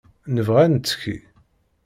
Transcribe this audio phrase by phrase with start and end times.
[0.35, 1.17] Nebɣa ad nettekki.